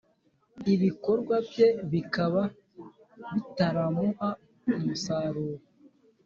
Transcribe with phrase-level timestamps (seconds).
[0.73, 2.41] ibikorwa bye bikaba
[3.33, 4.29] bitaramuha
[4.77, 5.63] umusaruro,